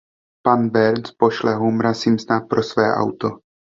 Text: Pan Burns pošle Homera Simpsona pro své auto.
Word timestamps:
Pan 0.47 0.63
Burns 0.77 1.13
pošle 1.25 1.55
Homera 1.61 1.93
Simpsona 2.03 2.39
pro 2.39 2.63
své 2.63 2.93
auto. 2.95 3.29